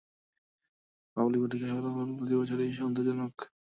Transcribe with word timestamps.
Public 1.17 1.39
পরীক্ষার 1.43 1.71
ফলাফল 1.75 2.09
প্রতি 2.17 2.35
বছর-ই 2.39 2.77
সন্তোষজনক। 2.79 3.33